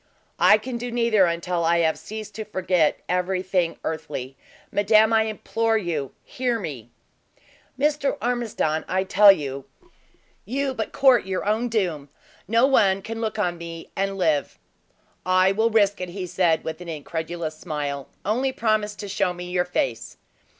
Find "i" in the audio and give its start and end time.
0.39-0.57, 1.63-1.77, 5.13-5.25, 8.87-9.03, 15.23-15.51